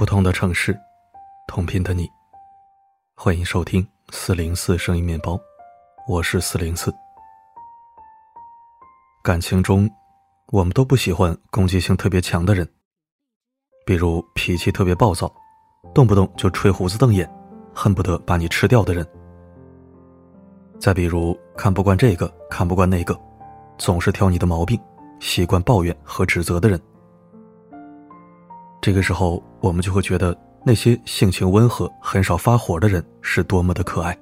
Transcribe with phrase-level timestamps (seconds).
[0.00, 0.74] 不同的城市，
[1.46, 2.10] 同频的你，
[3.14, 5.38] 欢迎收听四零四声音面包，
[6.08, 6.90] 我是四零四。
[9.22, 9.86] 感情中，
[10.52, 12.66] 我们都不喜欢攻击性特别强的人，
[13.84, 15.30] 比如脾气特别暴躁，
[15.92, 17.30] 动不动就吹胡子瞪眼，
[17.74, 19.06] 恨不得把你吃掉的人。
[20.78, 23.14] 再比如看不惯这个，看不惯那个，
[23.76, 24.80] 总是挑你的毛病，
[25.20, 26.80] 习惯抱怨和指责的人。
[28.80, 34.16] 这个时候，我们就会觉得那些性情温和、很少发火的人是多么的可爱。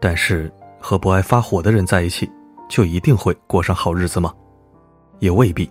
[0.00, 0.50] 但是，
[0.80, 2.30] 和不爱发火的人在一起，
[2.68, 4.32] 就一定会过上好日子吗？
[5.18, 5.70] 也未必。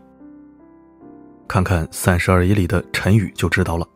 [1.47, 3.87] 看看《三十而已》里的陈宇就知道了。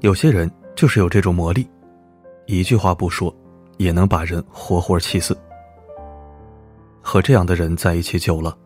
[0.00, 1.68] 有些人就是有这种魔力，
[2.46, 3.34] 一句话不说，
[3.78, 5.36] 也能把人活活气死。
[7.02, 8.56] 和这样的人在一起久了，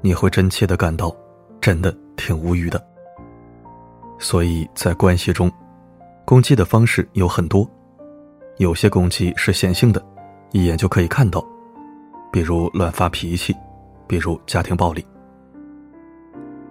[0.00, 1.14] 你会真切的感到，
[1.60, 2.80] 真的挺无语的。
[4.18, 5.50] 所以在关系中，
[6.24, 7.68] 攻击的方式有很多，
[8.58, 10.02] 有些攻击是显性的，
[10.52, 11.44] 一眼就可以看到，
[12.32, 13.54] 比如乱发脾气，
[14.06, 15.02] 比如家庭暴力；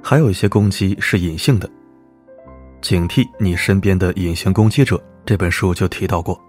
[0.01, 1.69] 还有一些攻击是隐性的。
[2.81, 6.39] 警惕你身边的隐形攻击者，这本书就提到过。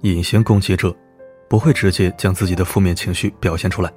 [0.00, 0.94] 隐形攻击者
[1.48, 3.92] 不会直接将自己的负面情绪表现出来，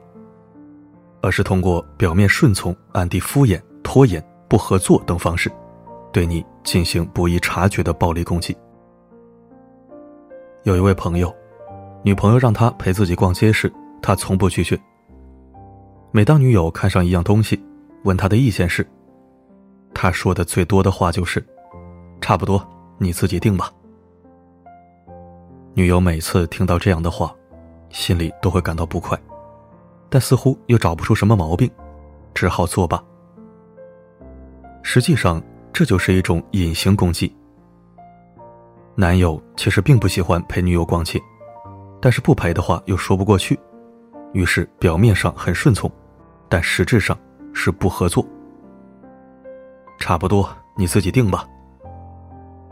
[1.21, 5.51] 而是通过表面顺从、暗地敷衍、拖延、不合作等方式。
[6.15, 8.55] 对你进行不易察觉的暴力攻击。
[10.63, 11.35] 有一位朋友，
[12.03, 13.69] 女朋友让他陪自己逛街时，
[14.01, 14.79] 他从不拒绝。
[16.11, 17.61] 每当女友看上一样东西，
[18.05, 18.87] 问他的意见时，
[19.93, 21.45] 他说的最多的话就是
[22.21, 22.65] ：“差不多，
[22.97, 23.69] 你自己定吧。”
[25.75, 27.35] 女友每次听到这样的话，
[27.89, 29.19] 心里都会感到不快，
[30.09, 31.69] 但似乎又找不出什么毛病，
[32.33, 33.03] 只好作罢。
[34.81, 35.43] 实际上。
[35.75, 37.35] 这就是一种隐形攻击。
[38.95, 41.19] 男友其实并不喜欢陪女友逛街，
[42.01, 43.59] 但是不陪的话又说不过去，
[44.31, 45.91] 于是表面上很顺从，
[46.47, 47.19] 但实质上
[47.53, 48.25] 是不合作。
[49.99, 50.47] 差不多，
[50.77, 51.45] 你自己定吧。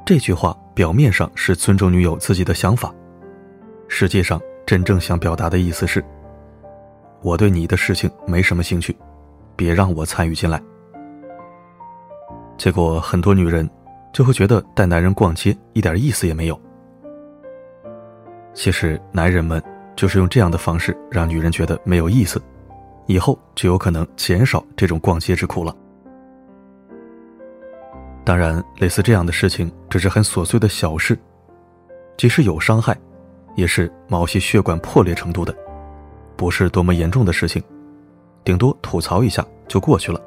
[0.05, 2.89] 这句话表面上是尊重女友自己的想法，
[3.89, 6.01] 实际上真正想表达的意思是：
[7.21, 8.97] 我对你的事情没什么兴趣，
[9.57, 10.63] 别让我参与进来。
[12.57, 13.69] 结果很多女人
[14.11, 16.59] 就会觉得带男人逛街一点意思也没有。
[18.53, 19.61] 其实男人们
[19.95, 22.41] 就是用这样的方式让女人觉得没有意思，
[23.07, 25.75] 以后就有可能减少这种逛街之苦了。
[28.23, 31.17] 当然，类似这样的事情只是很琐碎的小事，
[32.15, 32.95] 即使有伤害，
[33.55, 35.53] 也是毛细血管破裂程度的，
[36.37, 37.61] 不是多么严重的事情，
[38.43, 40.21] 顶多吐槽一下就过去了。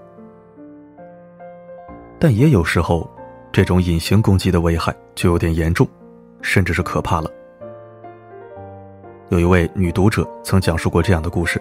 [2.18, 3.08] 但也有时候，
[3.52, 5.86] 这种隐形攻击的危害就有点严重，
[6.40, 7.30] 甚至是可怕了。
[9.28, 11.60] 有一位女读者曾讲述过这样的故事：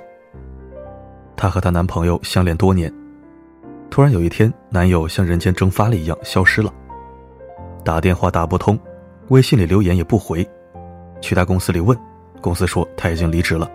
[1.36, 2.94] 她和她男朋友相恋多年，
[3.90, 6.72] 突然有一天，男友像人间蒸发了一样消失了，
[7.84, 8.80] 打电话打不通，
[9.30, 10.48] 微信里留言也不回，
[11.22, 11.98] 去他公司里问，
[12.40, 13.70] 公司说他已经离职了。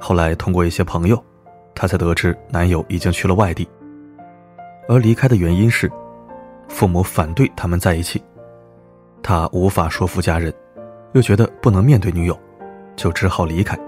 [0.00, 1.22] 后来通过一些朋友，
[1.74, 3.68] 她才得知男友已经去了外地。
[4.88, 5.90] 而离开的原因是，
[6.68, 8.22] 父母反对他们在一起，
[9.22, 10.52] 他无法说服家人，
[11.12, 12.38] 又觉得不能面对女友，
[12.96, 13.78] 就只好离开。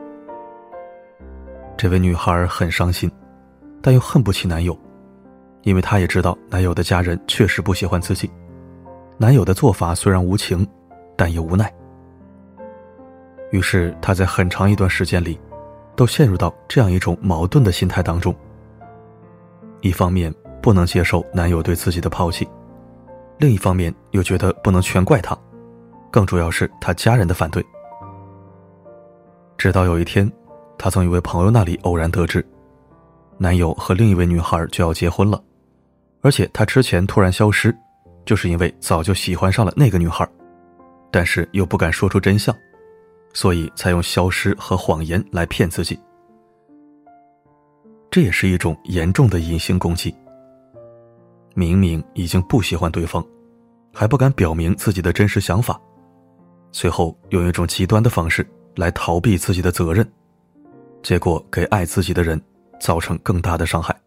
[1.77, 3.11] 这位女孩很伤心，
[3.83, 4.77] 但又恨不起男友，
[5.63, 8.31] 因为她也知道男友的家人确实不喜欢自己，
[9.19, 10.67] 男友的做法虽然无情，
[11.15, 11.71] 但也无奈。
[13.53, 15.39] 于是她在很长一段时间里，
[15.95, 18.35] 都陷入到这样一种矛盾的心态当中。
[19.83, 20.35] 一方面，
[20.67, 22.45] 不能接受男友对自己的抛弃，
[23.39, 25.39] 另一方面又觉得不能全怪他，
[26.11, 27.65] 更主要是他家人的反对。
[29.57, 30.29] 直到有一天，
[30.77, 32.45] 他从一位朋友那里偶然得知，
[33.39, 35.41] 男友和另一位女孩就要结婚了，
[36.21, 37.73] 而且他之前突然消失，
[38.25, 40.29] 就是因为早就喜欢上了那个女孩，
[41.13, 42.53] 但是又不敢说出真相，
[43.33, 45.97] 所以才用消失和谎言来骗自己。
[48.11, 50.13] 这也是一种严重的隐形攻击。
[51.59, 53.27] 明明已经不喜欢对方，
[53.95, 55.81] 还不敢表明自己的真实想法，
[56.71, 60.07] 最后用一种极端的方式来逃避自己的责任，
[61.03, 62.39] 结果给爱自己的人
[62.79, 63.99] 造成更大的伤害。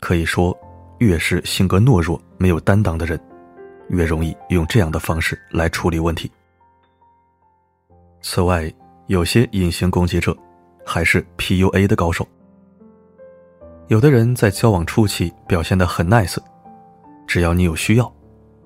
[0.00, 0.58] 可以说，
[1.00, 3.20] 越是性格懦弱、没有担当的人，
[3.90, 6.30] 越容易用这样的方式来处理问题。
[8.22, 8.72] 此外，
[9.08, 10.34] 有些隐形攻击者
[10.82, 12.26] 还是 PUA 的高手。
[13.88, 16.36] 有的人在交往初期表现得很 nice，
[17.24, 18.12] 只要你有需要，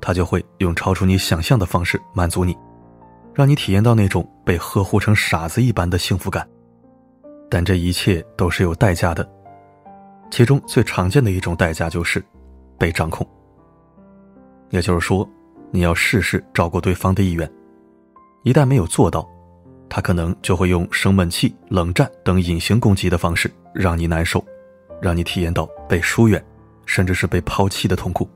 [0.01, 2.57] 他就会用超出你想象的方式满足你，
[3.35, 6.49] 让你体验到那种被呵护成傻子一般的幸福感。
[7.51, 9.29] 但这一切都是有代价的，
[10.31, 12.25] 其中最常见的一种代价就是
[12.79, 13.27] 被掌控。
[14.71, 15.29] 也就是说，
[15.71, 17.51] 你要事事照顾对方的意愿，
[18.43, 19.29] 一旦没有做到，
[19.87, 24.43] 他可能就会用生闷气、冷战等隐形攻击的方式让你难受，
[25.01, 26.45] 让你体验到被疏远，
[26.87, 28.29] 甚至是被抛弃的痛苦。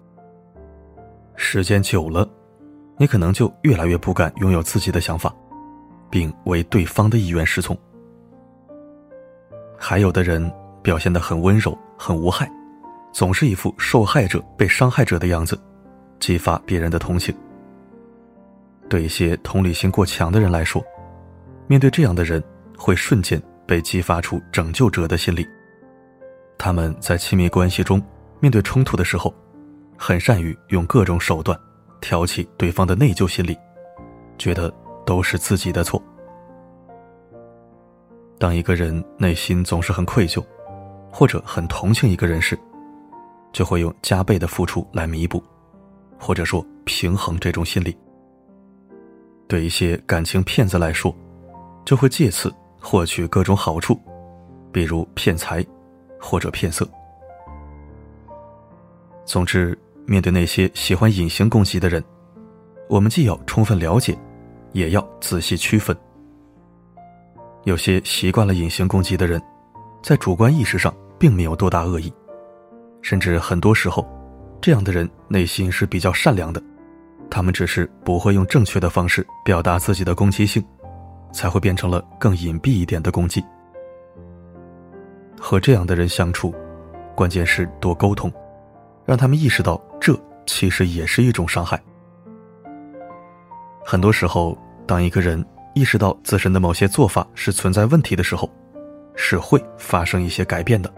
[1.37, 2.29] 时间久了，
[2.97, 5.35] 你可能就越来越不敢拥有自己的想法，
[6.11, 7.77] 并为对方的意愿失从。
[9.77, 10.53] 还有的人
[10.83, 12.51] 表现得很温柔、很无害，
[13.13, 15.61] 总是一副受害者被伤害者的样子，
[16.21, 17.35] 激发别人的同情。
[18.89, 20.83] 对一些同理心过强的人来说，
[21.67, 22.43] 面对这样的人，
[22.79, 25.47] 会瞬间被激发出拯救者的心理。
[26.65, 28.03] 他们在亲密关系中
[28.41, 29.35] 面对冲突的时候，
[29.99, 31.61] 很善于用各种手段
[32.01, 33.55] 挑起对方的内疚心理，
[34.39, 34.73] 觉得
[35.05, 36.03] 都是自己的错。
[38.39, 40.43] 当一个人内心总是很愧疚，
[41.13, 42.59] 或者很同情一个人时，
[43.53, 45.45] 就会用加倍的付出来弥补，
[46.19, 47.95] 或者说平衡这种心理。
[49.47, 51.15] 对一些感情骗子来说，
[51.85, 52.51] 就会借此
[52.81, 54.01] 获取各种好处，
[54.73, 55.63] 比如骗财，
[56.25, 56.89] 或者骗色。
[59.27, 62.03] 总之，面对那些喜欢隐形攻击的人，
[62.89, 64.17] 我们既要充分了解，
[64.73, 65.95] 也要仔细区分。
[67.65, 69.41] 有些习惯了隐形攻击的人，
[70.03, 72.13] 在主观意识上并没有多大恶意，
[73.03, 74.07] 甚至很多时候，
[74.61, 76.63] 这样的人内心是比较善良的，
[77.31, 80.63] 他们只是不会用正确的方式表达自己的攻击性，
[81.33, 83.43] 才会变成了更隐蔽一点的攻击。
[85.47, 86.55] 和这样的人相处，
[87.15, 88.33] 关键是多沟通，
[89.05, 91.79] 让他们意识到这其实也是一种伤害。
[93.85, 94.57] 很多时候，
[94.87, 95.45] 当一个人。
[95.77, 98.49] 意识到自身的某些做法是存在问题的时候，
[99.17, 100.89] 是会发生一些改变的。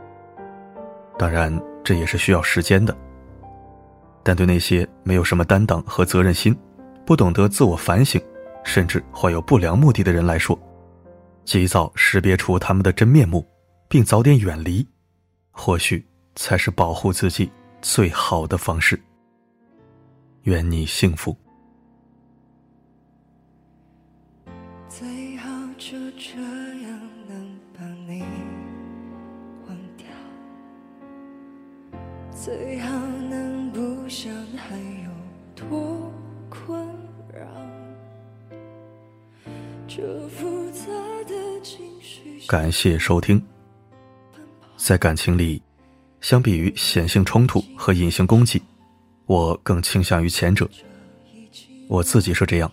[1.19, 1.51] 当然，
[1.83, 2.95] 这也是需要时间的。
[4.23, 6.55] 但对那些没有什么担当和责任心、
[7.07, 8.21] 不懂得自我反省，
[8.65, 10.59] 甚至怀有不良目的的人来说，
[11.47, 13.43] 及早识别出他们的真面目，
[13.89, 14.87] 并早点远离，
[15.51, 16.05] 或许
[16.35, 17.51] 才是保护自己
[17.81, 19.01] 最好的方式。
[20.43, 21.37] 愿你幸福。
[32.33, 32.89] 最好
[33.29, 35.11] 能不想还有
[35.69, 36.13] 多
[36.49, 36.87] 困
[37.33, 37.45] 扰
[39.89, 40.87] 这复杂
[41.27, 43.43] 的情绪感谢收听
[44.87, 45.61] 在感情里
[46.21, 48.63] 相比于显性冲突和隐性攻击
[49.25, 50.71] 我更倾向于前者。
[51.89, 52.71] 我自己是这样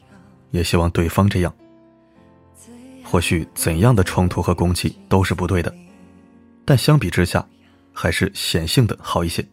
[0.52, 1.52] 也希望对方这样。
[3.04, 5.74] 或许怎样的冲突和攻击都是不对的
[6.64, 7.44] 但相比之下
[7.92, 9.44] 还是显性的好一些。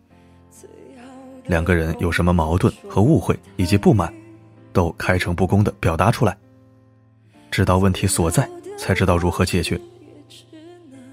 [1.47, 4.12] 两个人有什么矛盾和误会以及不满，
[4.71, 6.37] 都开诚布公的表达出来，
[7.50, 9.81] 知道问题所在，才知道如何解决。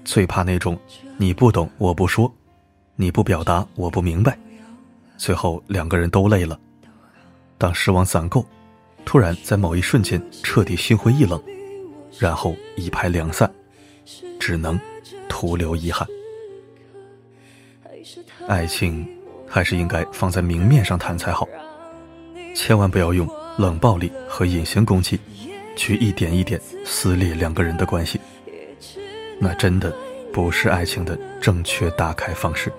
[0.08, 0.74] 最怕那种
[1.18, 2.34] 你不懂我不说，
[2.96, 4.38] 你不表达我不明白，
[5.18, 6.58] 最后两个人都累了。
[7.58, 8.42] 当失望攒够，
[9.04, 11.38] 突然在某一瞬间彻底心灰意冷，
[12.18, 13.52] 然后一拍两散，
[14.40, 14.80] 只能
[15.28, 16.08] 徒留遗憾。
[18.48, 19.06] 爱情。
[19.50, 21.48] 还是应该放在明面上谈才好，
[22.54, 25.18] 千万不要用冷暴力和隐形攻击，
[25.74, 28.20] 去一点一点撕裂两个人的关系。
[29.40, 29.94] 那真的
[30.32, 32.72] 不是爱情的正确打开方式。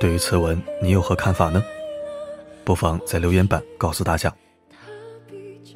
[0.00, 1.62] 对于此文，你有何看法呢？
[2.64, 4.32] 不妨在留言板告诉大家。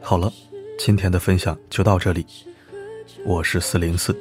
[0.00, 0.32] 好了，
[0.78, 2.26] 今天的分享就到这里。
[3.24, 4.16] 我是四零四，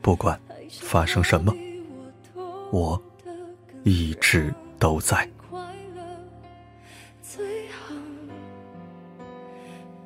[0.00, 0.38] 不管
[0.80, 1.54] 发生什么，
[2.70, 3.02] 我。
[3.86, 5.28] 一直都在。
[7.22, 7.94] 最好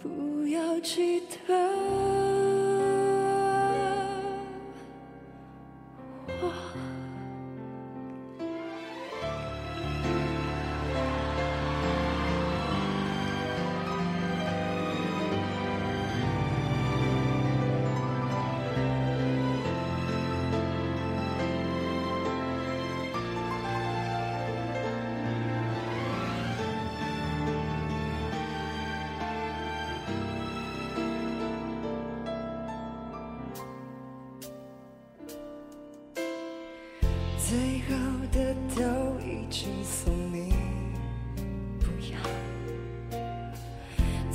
[0.02, 2.17] 不要记得。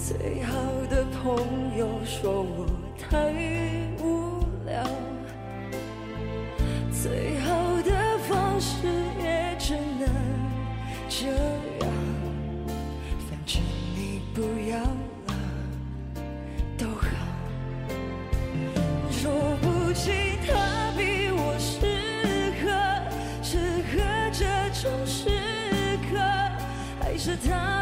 [0.06, 0.54] 最好
[0.90, 2.68] 的朋友说我
[3.00, 3.32] 太
[4.04, 4.84] 无聊，
[6.92, 8.86] 最好的方式
[9.24, 10.10] 也只能
[11.08, 11.88] 这样。
[13.30, 13.62] 反正
[13.96, 15.34] 你不要了，
[16.78, 17.08] 都好。
[19.10, 19.32] 说
[19.62, 20.14] 不清
[20.46, 22.68] 他比我适合，
[23.42, 23.58] 适
[23.88, 24.44] 合这
[24.82, 25.30] 种时
[26.12, 26.20] 刻，
[27.00, 27.73] 还是他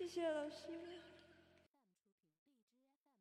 [0.00, 1.09] 谢谢老师。